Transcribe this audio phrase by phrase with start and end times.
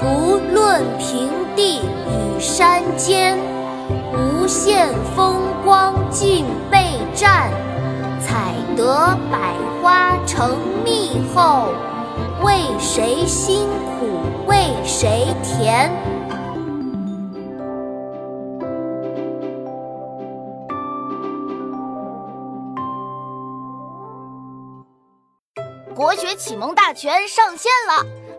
[0.00, 3.38] 不论平地与山间，
[4.12, 7.50] 无限风光尽被占。
[8.20, 11.68] 采得百花成蜜后，
[12.42, 13.66] 为谁辛
[13.98, 15.90] 苦为谁甜？
[25.94, 28.06] 国学启蒙大全上线了，